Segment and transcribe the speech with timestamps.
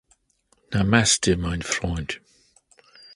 [0.73, 2.21] Namaste, mein Freund!